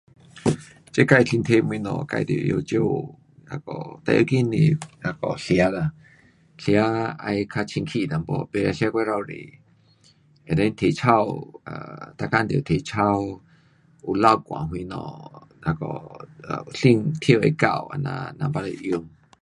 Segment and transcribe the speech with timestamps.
[0.93, 3.21] 这自身体东西自得会晓照顾。
[3.51, 5.91] 那个最要紧是那个吃啦，
[6.57, 7.13] 吃要
[7.53, 9.31] 较清洁一点，不可吃过头多。
[10.47, 11.27] And then 体操，
[11.65, 13.21] 啊，每天得体操，
[14.03, 15.85] 有流汗什么，那个
[16.51, 19.07] 啊心跳会够这样，人 baru 会强。